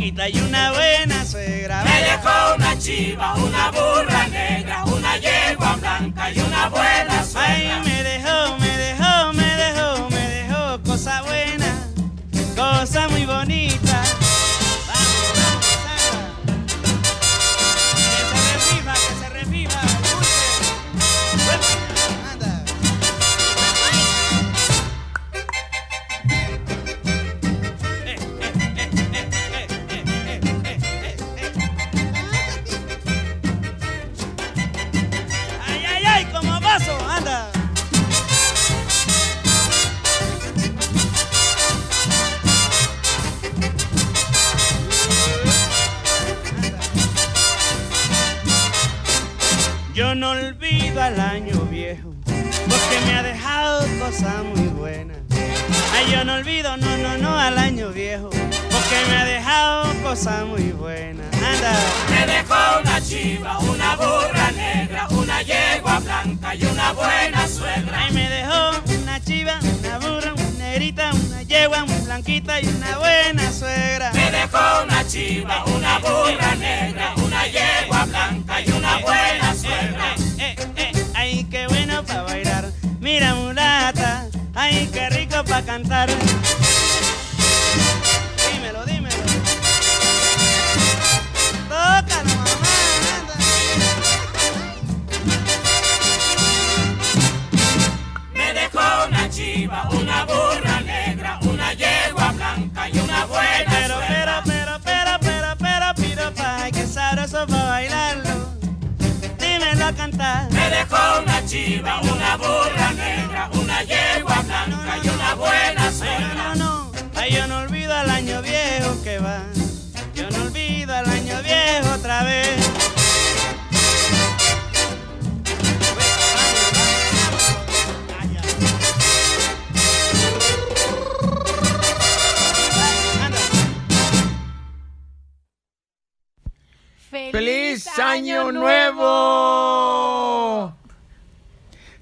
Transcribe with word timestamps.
Y 0.00 0.40
una 0.40 0.70
buena 0.72 1.24
suegra. 1.24 1.82
Me 1.82 2.02
dejó 2.02 2.54
una 2.56 2.78
chiva, 2.78 3.34
una 3.34 3.70
burra 3.72 4.28
negra, 4.28 4.84
una 4.84 5.16
yegua 5.16 5.74
blanca 5.74 6.30
y 6.30 6.38
una 6.38 6.68
buena 6.68 7.24
suegra. 7.24 7.80
Ay, 7.82 7.87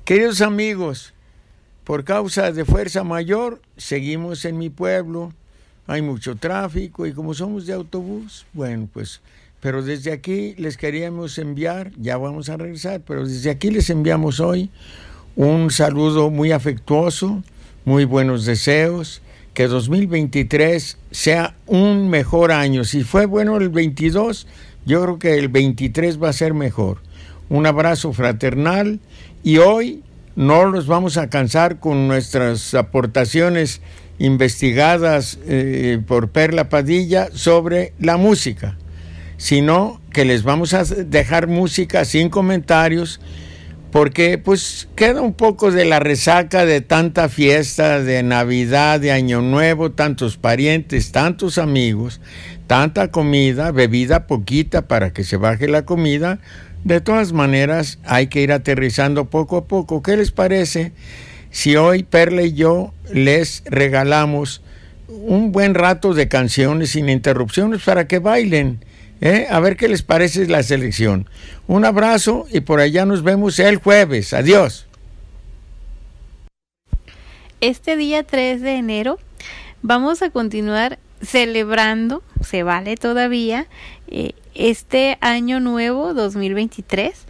Queridos 0.05 0.41
amigos, 0.41 1.13
por 1.85 2.05
causa 2.05 2.53
de 2.53 2.65
fuerza 2.65 3.05
mayor, 3.05 3.61
seguimos 3.77 4.45
en 4.45 4.57
mi 4.57 4.71
pueblo. 4.71 5.33
Hay 5.87 6.03
mucho 6.03 6.37
tráfico 6.37 7.07
y 7.07 7.13
como 7.13 7.35
somos 7.35 7.67
de 7.67 7.75
autobús, 7.75 8.47
bueno, 8.53 8.89
pues, 8.93 9.21
pero 9.61 9.83
desde 9.83 10.11
aquí 10.13 10.55
les 10.59 10.77
queríamos 10.77 11.39
enviar, 11.39 11.93
ya 11.97 12.17
vamos 12.17 12.49
a 12.49 12.57
regresar, 12.57 13.03
pero 13.07 13.27
desde 13.27 13.51
aquí 13.51 13.71
les 13.71 13.91
enviamos 13.91 14.41
hoy 14.41 14.71
un 15.37 15.71
saludo 15.71 16.31
muy 16.31 16.51
afectuoso, 16.51 17.43
muy 17.85 18.05
buenos 18.07 18.47
deseos, 18.47 19.21
que 19.53 19.69
2023 19.69 20.99
sea 21.11 21.55
un 21.67 22.09
mejor 22.09 22.53
año. 22.53 22.85
Si 22.85 23.05
fue 23.05 23.27
bueno 23.27 23.57
el 23.57 23.69
22, 23.69 24.47
yo 24.87 25.03
creo 25.03 25.19
que 25.19 25.39
el 25.39 25.49
23 25.49 26.23
va 26.23 26.31
a 26.31 26.33
ser 26.33 26.55
mejor. 26.55 26.99
Un 27.49 27.67
abrazo 27.67 28.13
fraternal 28.13 29.01
y 29.43 29.59
hoy 29.59 30.03
no 30.37 30.71
nos 30.71 30.87
vamos 30.87 31.17
a 31.17 31.29
cansar 31.29 31.79
con 31.81 32.09
nuestras 32.09 32.73
aportaciones 32.75 33.81
investigadas 34.19 35.39
eh, 35.47 36.01
por 36.07 36.31
Perla 36.31 36.69
Padilla 36.69 37.29
sobre 37.33 37.93
la 37.99 38.17
música, 38.17 38.79
sino 39.37 40.01
que 40.13 40.25
les 40.25 40.43
vamos 40.43 40.73
a 40.73 40.85
dejar 40.85 41.47
música 41.47 42.05
sin 42.05 42.31
comentarios 42.31 43.21
porque 43.93 44.37
pues 44.37 44.89
queda 44.95 45.23
un 45.23 45.33
poco 45.33 45.71
de 45.71 45.87
la 45.87 46.01
resaca 46.01 46.67
de 46.67 46.83
tanta 46.83 47.29
fiesta 47.29 48.03
de 48.03 48.23
Navidad, 48.23 49.01
de 49.01 49.13
Año 49.13 49.41
Nuevo, 49.41 49.93
tantos 49.93 50.37
parientes, 50.37 51.13
tantos 51.13 51.57
amigos, 51.57 52.21
tanta 52.67 53.11
comida, 53.11 53.71
bebida 53.71 54.27
poquita 54.27 54.89
para 54.89 55.13
que 55.13 55.25
se 55.25 55.37
baje 55.37 55.69
la 55.69 55.85
comida, 55.85 56.39
de 56.85 57.01
todas 57.01 57.33
maneras, 57.33 57.99
hay 58.05 58.29
que 58.29 58.43
ir 58.43 58.53
aterrizando 58.53 59.25
poco 59.25 59.57
a 59.57 59.65
poco. 59.65 60.03
¿Qué 60.05 60.17
les 60.17 60.31
parece 60.31 60.93
si 61.51 61.75
hoy 61.75 62.05
Perla 62.05 62.43
y 62.43 62.53
yo 62.53 62.95
les 63.13 63.65
regalamos 63.67 64.63
un 65.09 65.51
buen 65.51 65.75
rato 65.75 66.15
de 66.15 66.29
canciones 66.29 66.91
sin 66.91 67.09
interrupciones 67.09 67.83
para 67.83 68.07
que 68.07 68.21
bailen? 68.21 68.85
¿eh? 69.21 69.49
A 69.51 69.59
ver 69.59 69.77
qué 69.77 69.89
les 69.89 70.03
parece 70.03 70.47
la 70.47 70.63
selección. 70.63 71.29
Un 71.67 71.85
abrazo 71.85 72.47
y 72.53 72.61
por 72.61 72.79
allá 72.79 73.05
nos 73.05 73.25
vemos 73.25 73.59
el 73.59 73.79
jueves. 73.79 74.33
Adiós. 74.33 74.87
Este 77.61 77.97
día 77.97 78.23
3 78.23 78.61
de 78.61 78.77
enero 78.77 79.19
vamos 79.83 80.23
a 80.23 80.31
continuar 80.31 81.01
celebrando, 81.23 82.23
se 82.43 82.63
vale 82.63 82.97
todavía, 82.97 83.67
eh, 84.09 84.33
este 84.55 85.19
año 85.21 85.61
nuevo 85.61 86.15
2023 86.15 87.27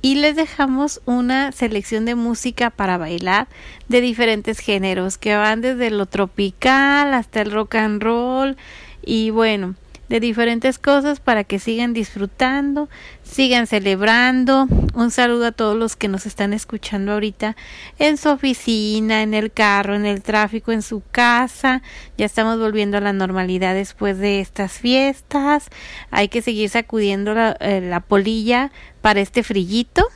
y 0.00 0.16
les 0.16 0.34
dejamos 0.34 1.00
una 1.04 1.52
selección 1.52 2.04
de 2.04 2.14
música 2.14 2.70
para 2.70 2.98
bailar 2.98 3.46
de 3.88 4.00
diferentes 4.00 4.58
géneros 4.58 5.16
que 5.16 5.36
van 5.36 5.60
desde 5.60 5.90
lo 5.90 6.06
tropical 6.06 7.14
hasta 7.14 7.40
el 7.40 7.52
rock 7.52 7.76
and 7.76 8.02
roll 8.02 8.56
y 9.04 9.30
bueno, 9.30 9.74
de 10.12 10.20
diferentes 10.20 10.78
cosas 10.78 11.20
para 11.20 11.42
que 11.42 11.58
sigan 11.58 11.94
disfrutando, 11.94 12.90
sigan 13.22 13.66
celebrando. 13.66 14.66
Un 14.94 15.10
saludo 15.10 15.46
a 15.46 15.52
todos 15.52 15.74
los 15.74 15.96
que 15.96 16.06
nos 16.08 16.26
están 16.26 16.52
escuchando 16.52 17.12
ahorita 17.12 17.56
en 17.98 18.18
su 18.18 18.28
oficina, 18.28 19.22
en 19.22 19.32
el 19.32 19.50
carro, 19.50 19.94
en 19.94 20.04
el 20.04 20.20
tráfico, 20.20 20.70
en 20.70 20.82
su 20.82 21.02
casa. 21.12 21.80
Ya 22.18 22.26
estamos 22.26 22.58
volviendo 22.58 22.98
a 22.98 23.00
la 23.00 23.14
normalidad 23.14 23.72
después 23.72 24.18
de 24.18 24.40
estas 24.40 24.72
fiestas. 24.72 25.70
Hay 26.10 26.28
que 26.28 26.42
seguir 26.42 26.68
sacudiendo 26.68 27.32
la, 27.32 27.56
eh, 27.60 27.80
la 27.80 28.00
polilla 28.00 28.70
para 29.00 29.22
este 29.22 29.42
frillito. 29.42 30.06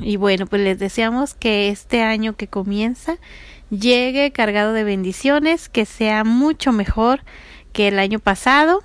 Y 0.00 0.16
bueno, 0.16 0.46
pues 0.46 0.62
les 0.62 0.80
deseamos 0.80 1.34
que 1.34 1.68
este 1.68 2.02
año 2.02 2.34
que 2.36 2.48
comienza 2.48 3.18
llegue 3.70 4.32
cargado 4.32 4.72
de 4.72 4.82
bendiciones, 4.82 5.68
que 5.68 5.86
sea 5.86 6.24
mucho 6.24 6.72
mejor 6.72 7.20
que 7.72 7.86
el 7.86 8.00
año 8.00 8.18
pasado 8.18 8.82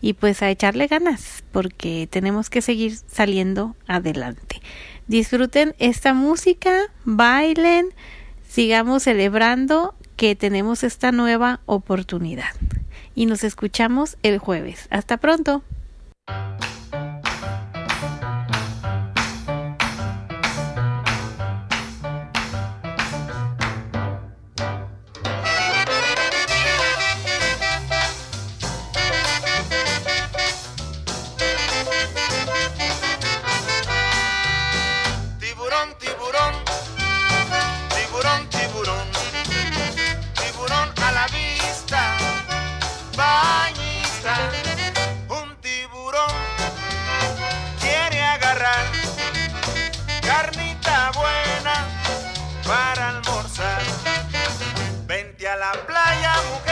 y 0.00 0.12
pues 0.14 0.42
a 0.42 0.50
echarle 0.50 0.86
ganas 0.86 1.44
porque 1.52 2.08
tenemos 2.10 2.50
que 2.50 2.62
seguir 2.62 2.96
saliendo 3.06 3.76
adelante. 3.86 4.60
Disfruten 5.06 5.74
esta 5.78 6.14
música, 6.14 6.82
bailen, 7.04 7.88
sigamos 8.48 9.04
celebrando 9.04 9.94
que 10.16 10.34
tenemos 10.36 10.84
esta 10.84 11.12
nueva 11.12 11.60
oportunidad. 11.66 12.54
Y 13.14 13.26
nos 13.26 13.42
escuchamos 13.42 14.16
el 14.22 14.38
jueves. 14.38 14.86
Hasta 14.90 15.16
pronto. 15.16 15.62
A 55.48 55.56
la 55.56 55.72
playa, 55.86 56.67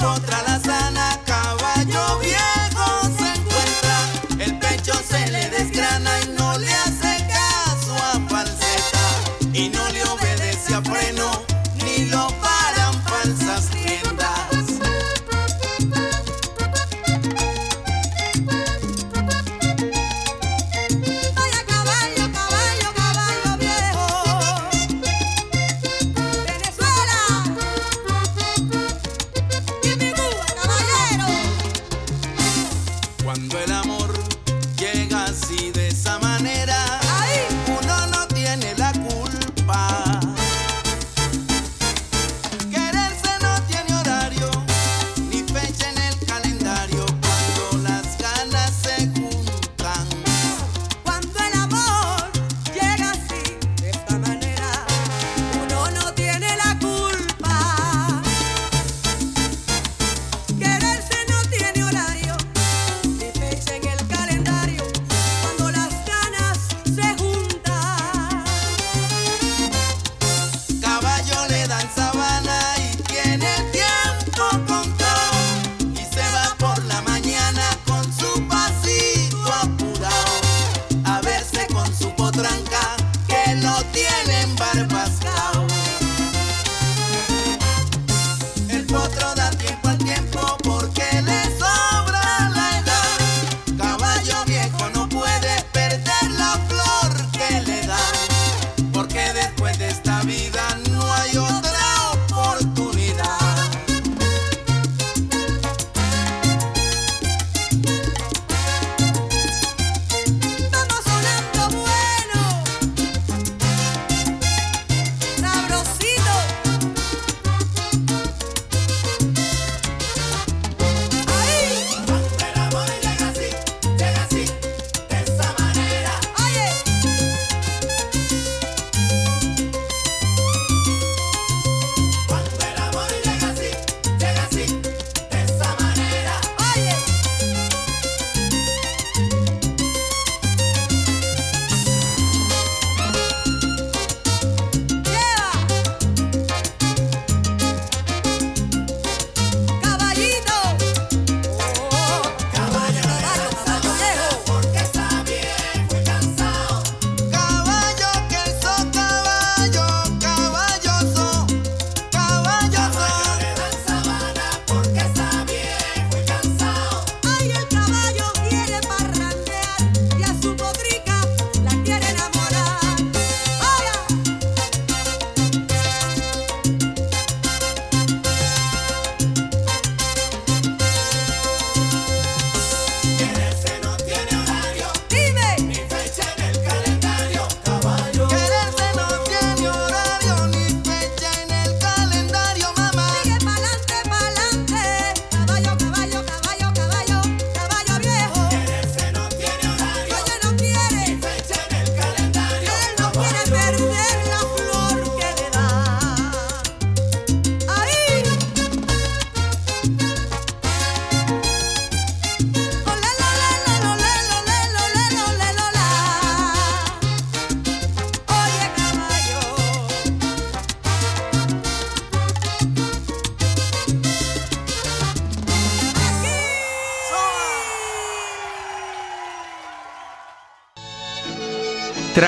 contra 0.00 0.42
la 0.42 0.49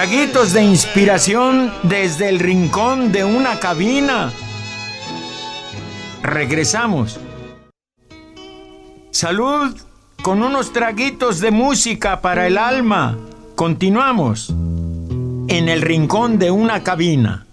Traguitos 0.02 0.52
de 0.52 0.64
inspiración 0.64 1.72
desde 1.84 2.28
el 2.28 2.40
rincón 2.40 3.12
de 3.12 3.24
una 3.24 3.60
cabina. 3.60 4.32
Regresamos. 6.24 7.20
Salud 9.12 9.76
con 10.20 10.42
unos 10.42 10.72
traguitos 10.72 11.38
de 11.38 11.52
música 11.52 12.20
para 12.20 12.48
el 12.48 12.58
alma. 12.58 13.16
Continuamos 13.54 14.48
en 14.50 15.68
el 15.68 15.80
rincón 15.82 16.36
de 16.36 16.50
una 16.50 16.82
cabina. 16.82 17.46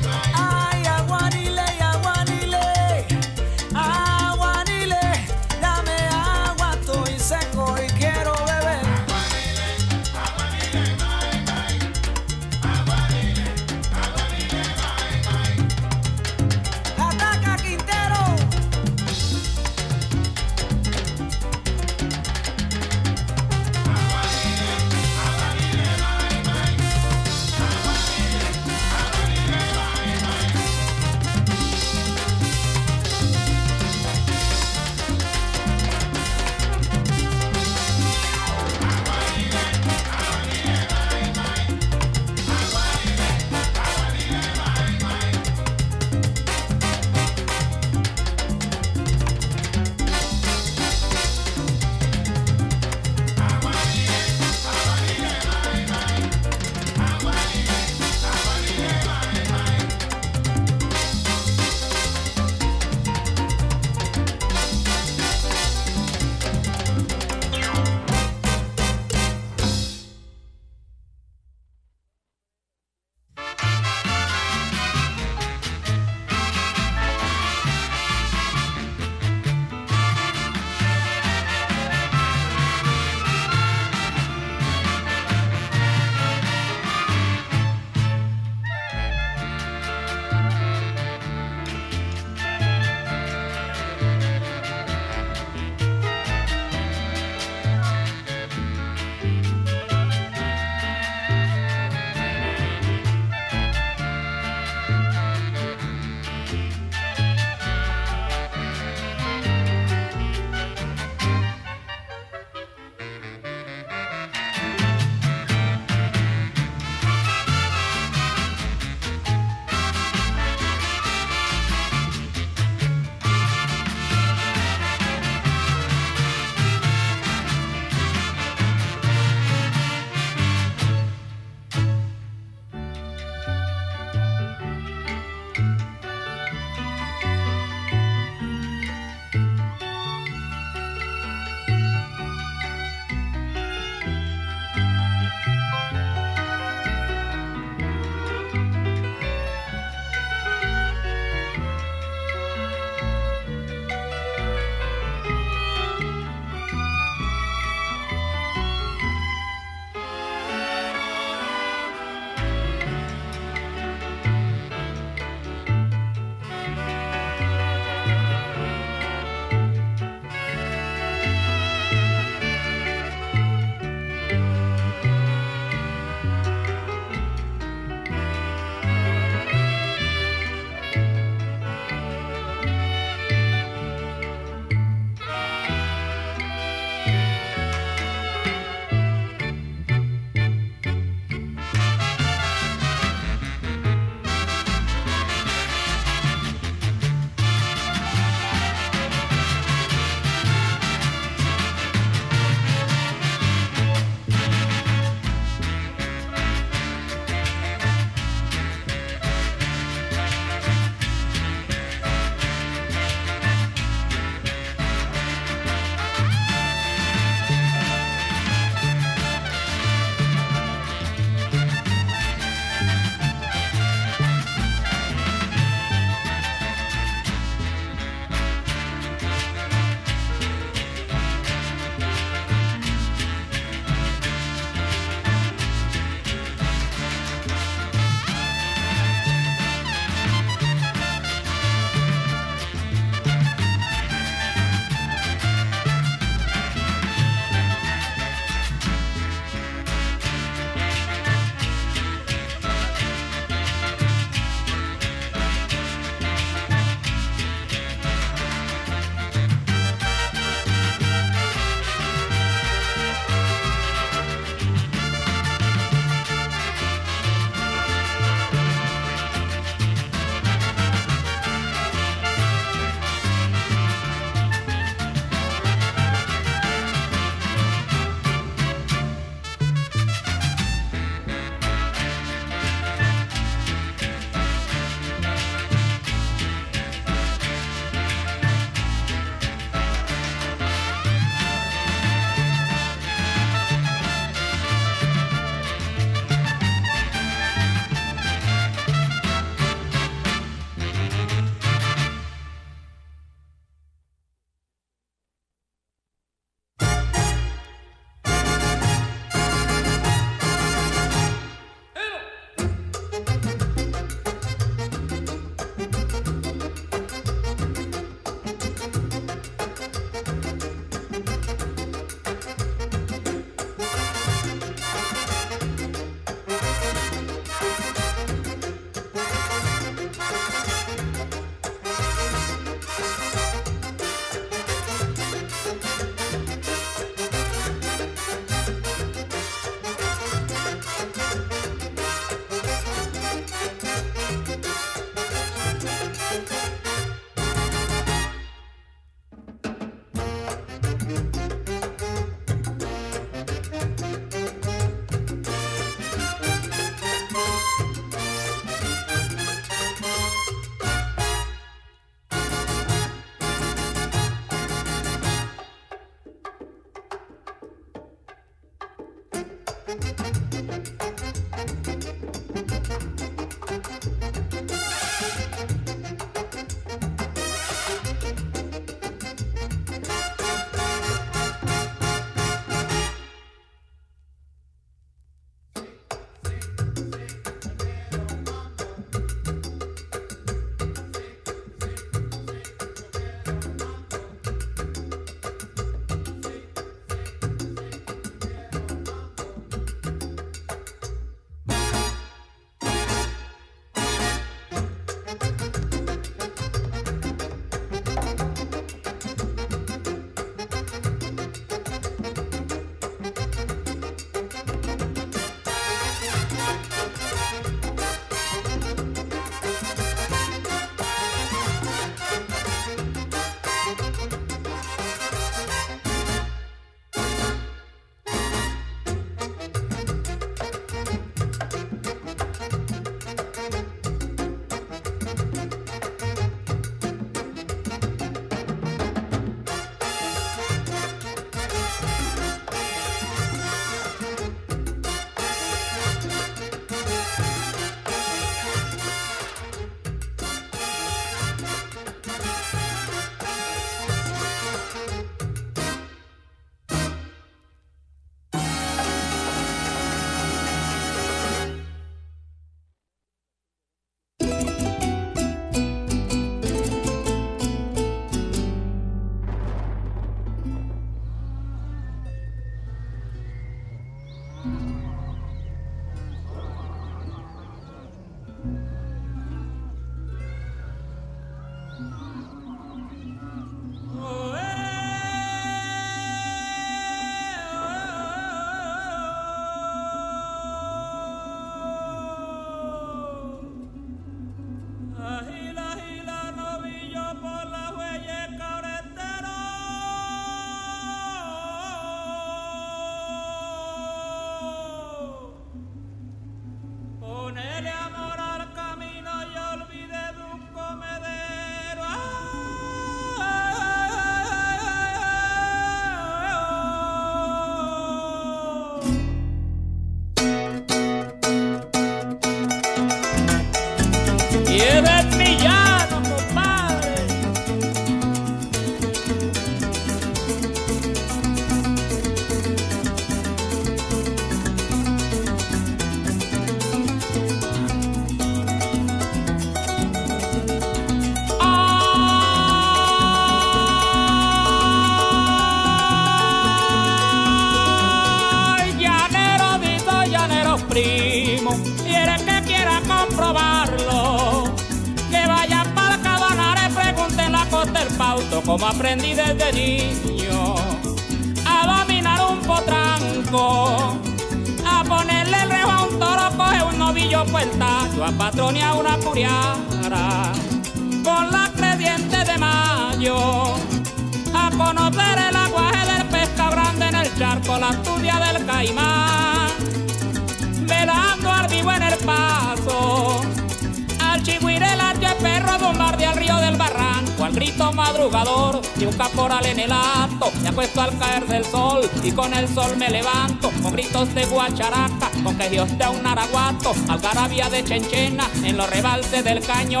Del 599.40 599.64
caño 599.64 600.00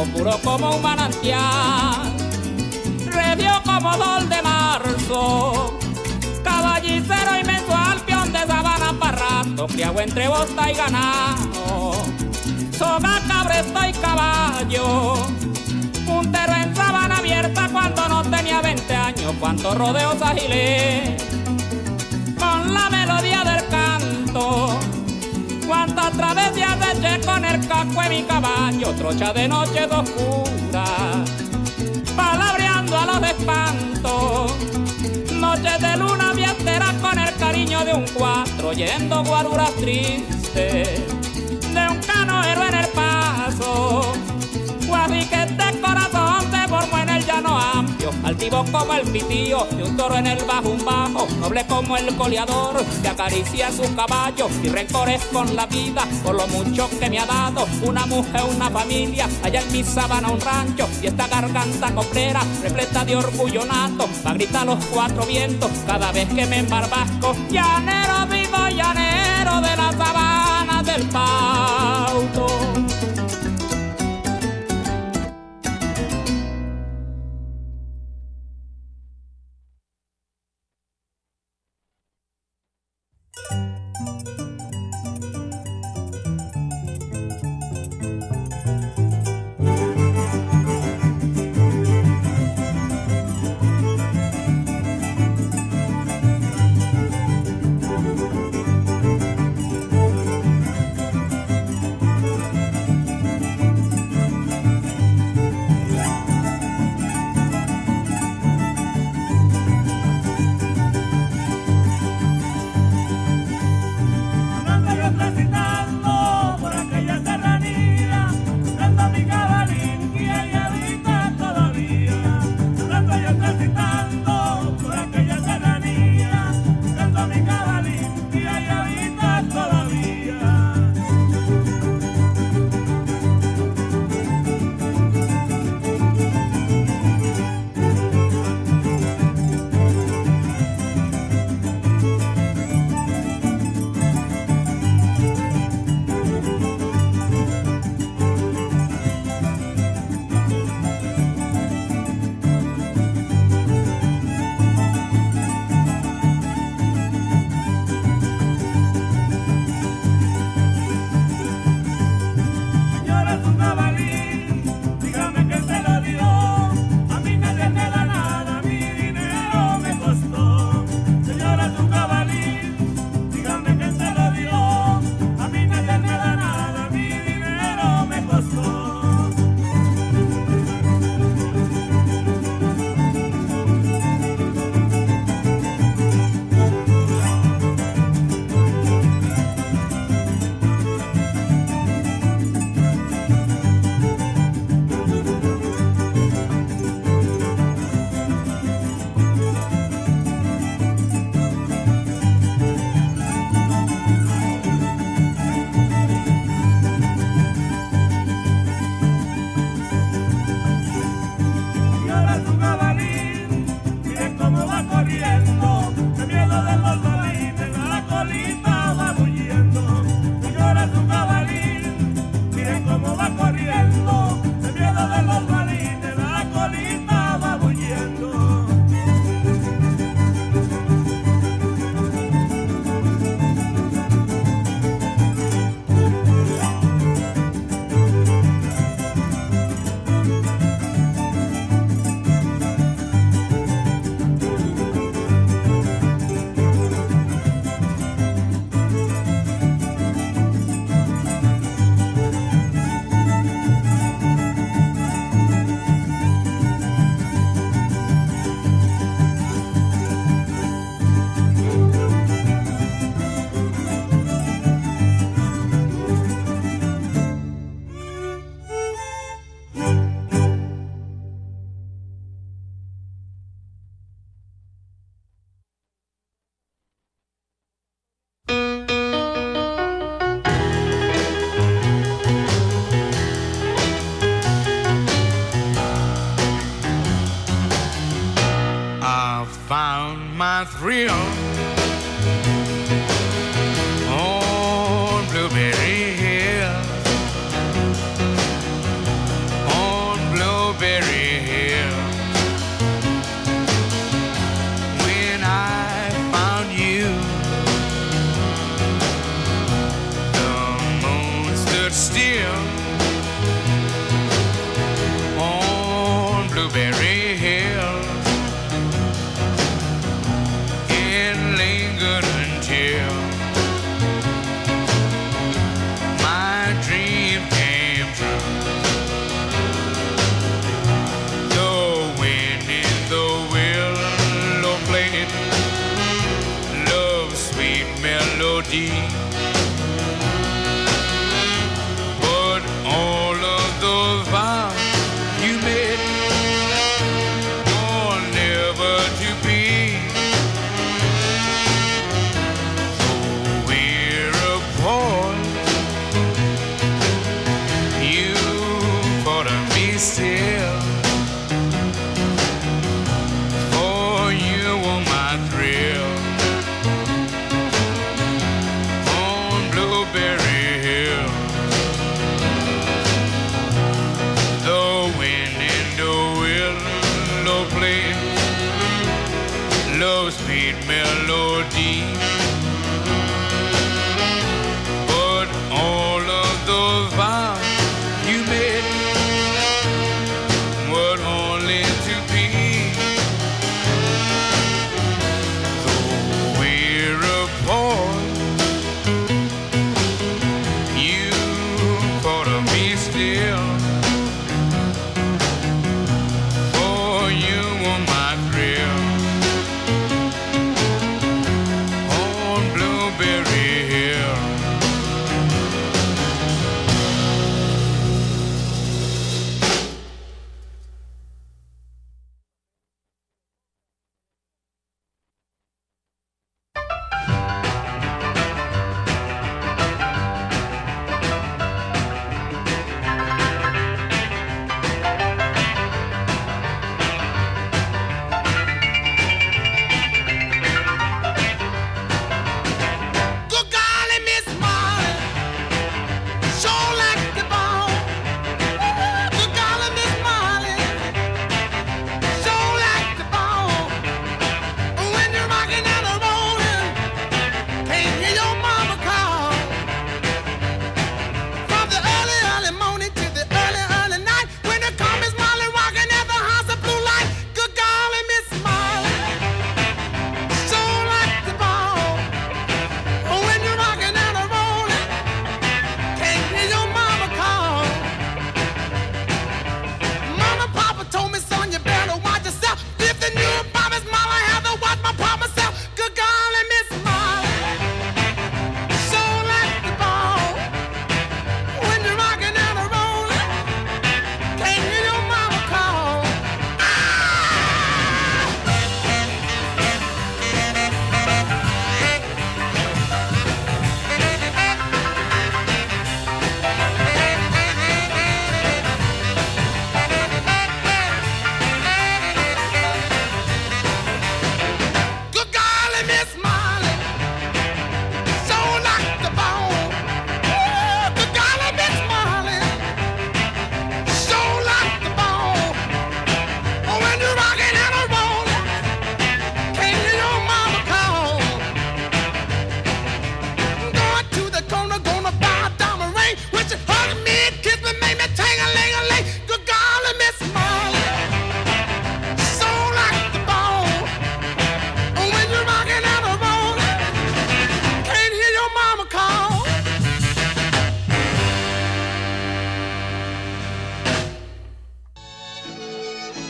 puro 0.00 0.38
como 0.42 0.76
un 0.76 0.82
manantial, 0.82 2.12
redio 3.06 3.52
como 3.64 3.92
sol 3.94 4.28
de 4.28 4.42
marzo, 4.42 5.78
caballicero 6.42 7.38
y 7.40 7.44
mensual, 7.44 8.00
peón 8.06 8.32
de 8.32 8.38
sabana 8.40 8.94
parrato, 8.98 9.66
criado 9.66 10.00
entre 10.00 10.28
bosta 10.28 10.70
y 10.70 10.74
ganado, 10.74 11.92
soga, 12.76 13.20
cabresto 13.28 13.80
y 13.86 13.92
caballo, 13.92 15.14
puntero 16.06 16.54
en 16.54 16.74
sabana 16.74 17.18
abierta 17.18 17.68
cuando 17.70 18.08
no 18.08 18.22
tenía 18.22 18.62
20 18.62 18.94
años, 18.94 19.34
cuántos 19.38 19.76
rodeos 19.76 20.20
agilé, 20.22 21.16
con 22.38 22.72
la 22.72 22.88
melodía 22.88 23.44
del 23.44 23.68
canto, 23.68 24.78
cuántas 25.66 26.12
travesías 26.12 26.78
eché 26.94 27.11
con 27.32 27.44
el 27.46 27.66
casco 27.66 28.02
de 28.02 28.08
mi 28.10 28.22
caballo, 28.24 28.90
trocha 28.94 29.32
de 29.32 29.48
noche 29.48 29.84
oscura, 29.86 30.84
palabreando 32.14 32.98
a 32.98 33.06
los 33.06 33.22
espantos, 33.22 34.52
noches 35.32 35.80
de 35.80 35.96
luna 35.96 36.32
fiestera 36.34 36.92
con 37.00 37.18
el 37.18 37.34
cariño 37.36 37.84
de 37.86 37.94
un 37.94 38.04
cuatro, 38.14 38.72
yendo 38.74 39.24
guaruras 39.24 39.72
tristes, 39.76 41.11
como 48.52 48.92
el 48.92 49.10
pitío, 49.10 49.66
de 49.70 49.82
un 49.82 49.96
toro 49.96 50.16
en 50.16 50.26
el 50.26 50.44
bajo 50.44 50.68
un 50.68 50.84
bajo, 50.84 51.26
noble 51.40 51.64
como 51.66 51.96
el 51.96 52.14
coleador, 52.16 52.84
que 53.00 53.08
acaricia 53.08 53.72
su 53.72 53.82
caballo 53.94 54.48
y 54.62 54.68
rencores 54.68 55.24
con 55.32 55.56
la 55.56 55.64
vida, 55.66 56.06
por 56.22 56.34
lo 56.34 56.46
mucho 56.48 56.88
que 57.00 57.08
me 57.08 57.18
ha 57.18 57.24
dado, 57.24 57.66
una 57.82 58.04
mujer, 58.04 58.42
una 58.54 58.68
familia, 58.68 59.26
allá 59.42 59.62
en 59.62 59.72
mi 59.72 59.82
sabana 59.82 60.30
un 60.30 60.40
rancho, 60.40 60.86
y 61.02 61.06
esta 61.06 61.26
garganta 61.28 61.94
coplera, 61.94 62.42
repleta 62.62 63.04
de 63.06 63.16
orgullo 63.16 63.64
nato, 63.64 64.06
pa' 64.22 64.34
gritar 64.34 64.66
los 64.66 64.84
cuatro 64.86 65.24
vientos, 65.24 65.70
cada 65.86 66.12
vez 66.12 66.28
que 66.28 66.44
me 66.44 66.58
embarbasco, 66.58 67.34
llanero 67.50 68.26
vivo, 68.26 68.68
llanero 68.68 69.60
de 69.62 69.76
la 69.76 69.92
sabana 69.96 70.82
del 70.82 71.08
pauto. 71.08 71.81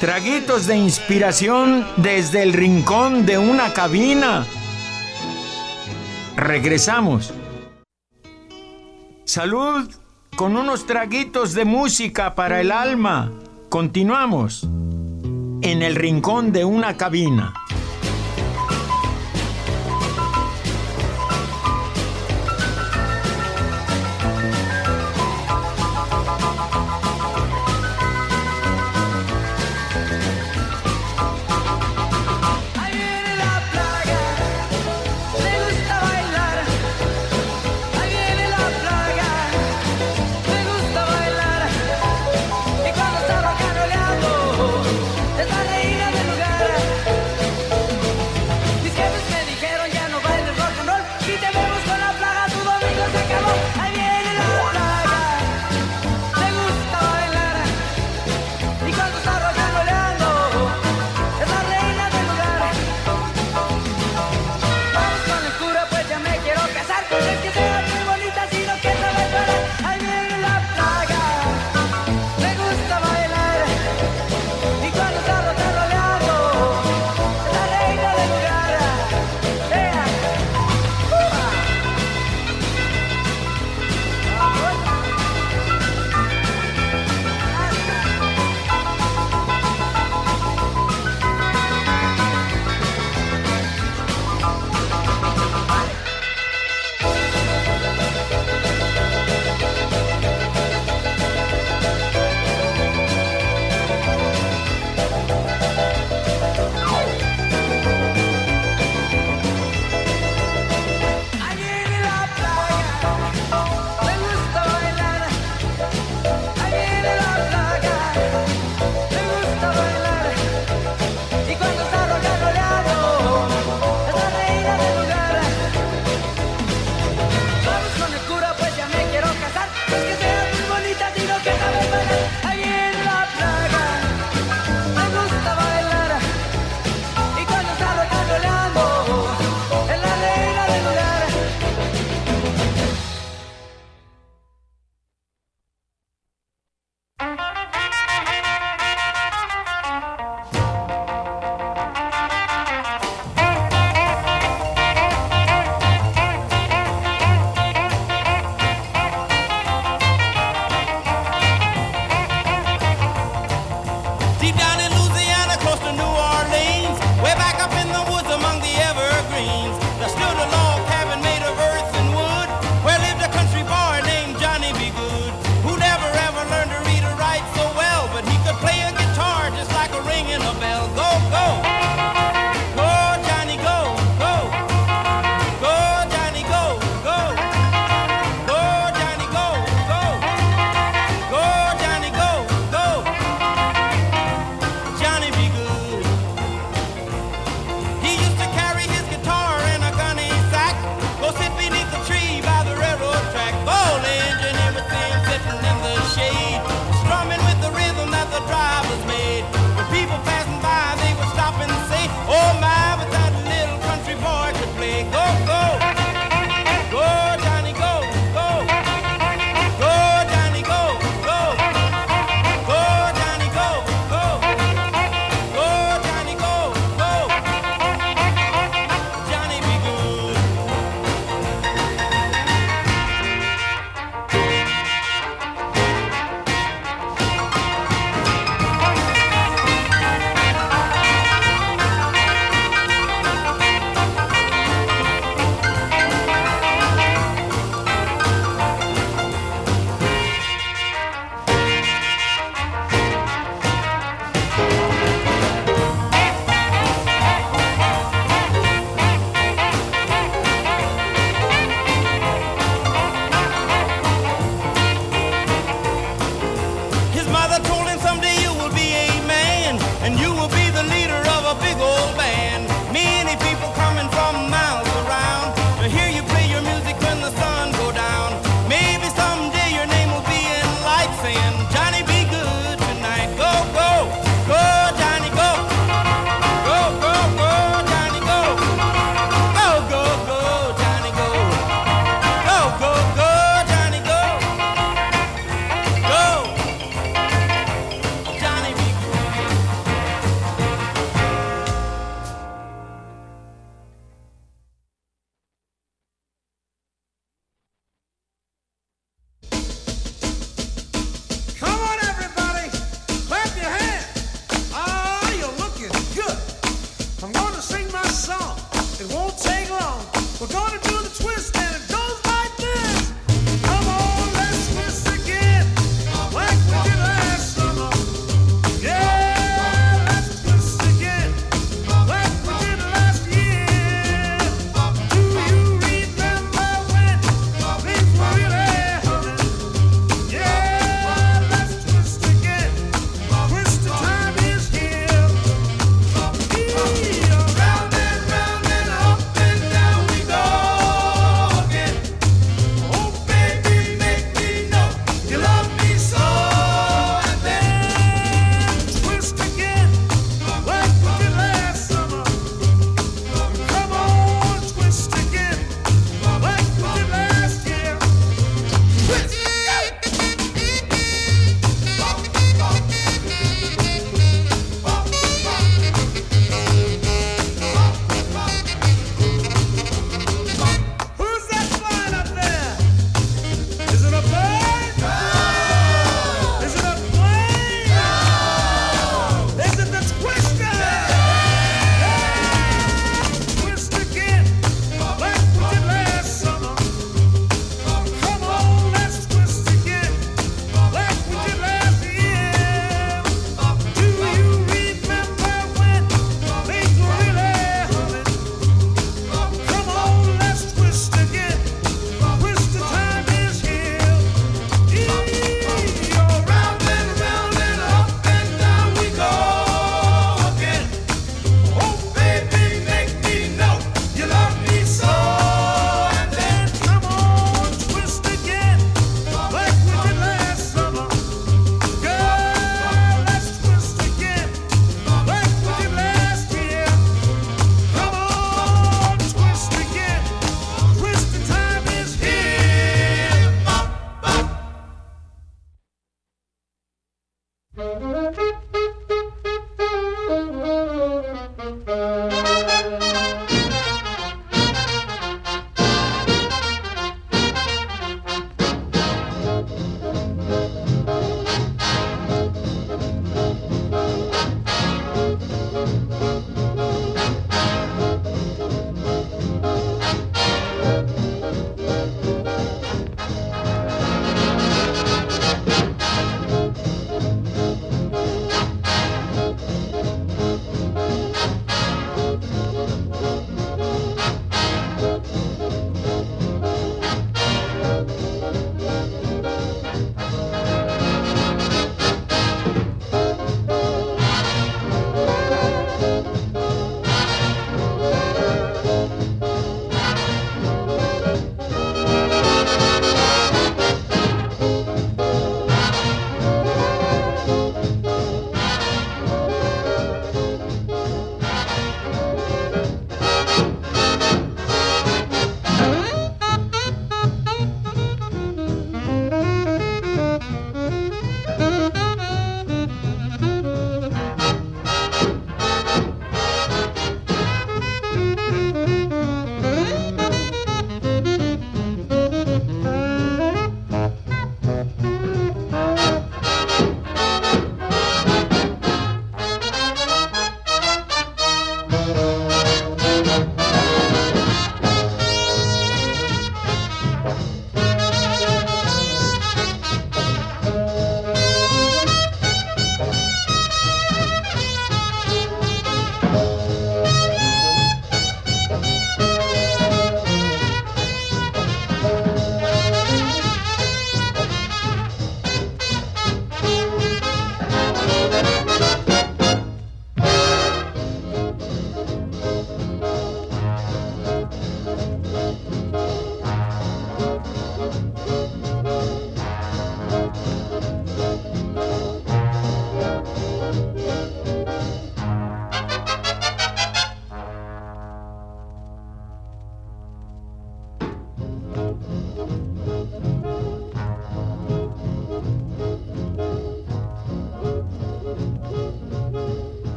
Traguitos 0.00 0.68
de 0.68 0.76
inspiración 0.76 1.84
desde 1.96 2.44
el 2.44 2.52
rincón 2.52 3.26
de 3.26 3.36
una 3.36 3.72
cabina. 3.72 4.46
Regresamos. 6.36 7.34
Salud 9.24 9.90
con 10.36 10.56
unos 10.56 10.86
traguitos 10.86 11.52
de 11.52 11.64
música 11.64 12.36
para 12.36 12.60
el 12.60 12.70
alma. 12.70 13.32
Continuamos 13.70 14.62
en 15.62 15.82
el 15.82 15.96
rincón 15.96 16.52
de 16.52 16.64
una 16.64 16.96
cabina. 16.96 17.52